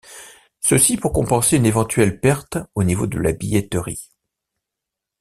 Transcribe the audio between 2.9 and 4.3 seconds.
de la billetterie.